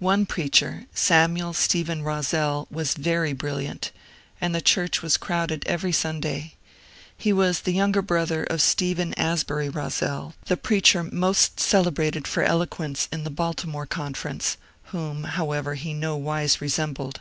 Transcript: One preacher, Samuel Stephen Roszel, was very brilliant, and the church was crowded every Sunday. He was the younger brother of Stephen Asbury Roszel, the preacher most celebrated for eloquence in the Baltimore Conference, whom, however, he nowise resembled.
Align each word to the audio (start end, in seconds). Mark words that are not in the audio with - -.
One 0.00 0.26
preacher, 0.26 0.86
Samuel 0.94 1.52
Stephen 1.52 2.02
Roszel, 2.02 2.66
was 2.72 2.94
very 2.94 3.32
brilliant, 3.32 3.92
and 4.40 4.52
the 4.52 4.60
church 4.60 5.00
was 5.00 5.16
crowded 5.16 5.62
every 5.64 5.92
Sunday. 5.92 6.54
He 7.16 7.32
was 7.32 7.60
the 7.60 7.70
younger 7.70 8.02
brother 8.02 8.42
of 8.42 8.60
Stephen 8.62 9.14
Asbury 9.14 9.68
Roszel, 9.68 10.34
the 10.46 10.56
preacher 10.56 11.04
most 11.04 11.60
celebrated 11.60 12.26
for 12.26 12.42
eloquence 12.42 13.08
in 13.12 13.22
the 13.22 13.30
Baltimore 13.30 13.86
Conference, 13.86 14.56
whom, 14.86 15.22
however, 15.22 15.74
he 15.76 15.94
nowise 15.94 16.60
resembled. 16.60 17.20